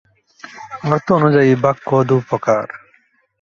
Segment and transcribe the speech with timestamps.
[0.85, 2.65] অর্থ অনুযায়ী বাক্য দুই প্রকার।